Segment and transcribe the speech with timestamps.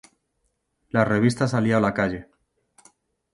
[0.89, 2.23] La revista salió a la calle.